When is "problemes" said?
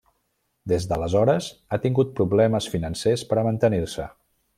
2.21-2.69